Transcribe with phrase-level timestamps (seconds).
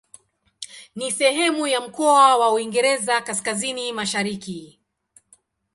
[0.95, 4.79] Ni sehemu ya mkoa wa Uingereza Kaskazini-Mashariki.